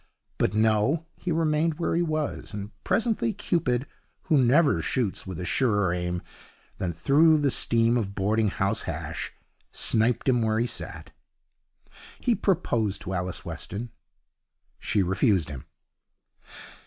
[0.39, 3.85] But no, he remained where he was, and presently Cupid,
[4.23, 6.23] who never shoots with a surer aim
[6.77, 9.31] than through the steam of boarding house hash,
[9.71, 11.11] sniped him where he sat.
[12.19, 13.91] He proposed to Alice Weston.
[14.79, 15.67] She refused him.